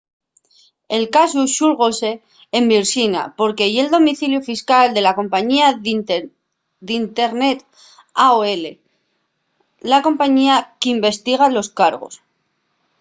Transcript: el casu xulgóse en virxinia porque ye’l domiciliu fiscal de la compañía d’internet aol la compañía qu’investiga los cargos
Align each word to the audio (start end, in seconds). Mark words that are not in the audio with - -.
el 0.95 1.03
casu 1.15 1.41
xulgóse 1.55 2.11
en 2.57 2.63
virxinia 2.75 3.23
porque 3.39 3.71
ye’l 3.73 3.93
domiciliu 3.97 4.41
fiscal 4.51 4.85
de 4.95 5.01
la 5.03 5.15
compañía 5.19 5.67
d’internet 6.87 7.59
aol 8.27 8.63
la 9.91 9.99
compañía 10.07 10.55
qu’investiga 10.81 11.45
los 11.55 11.67
cargos 11.79 12.13